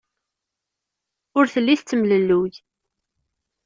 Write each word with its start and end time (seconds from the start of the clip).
Ur 1.37 1.45
telli 1.53 1.75
tettemlelluy. 1.79 2.51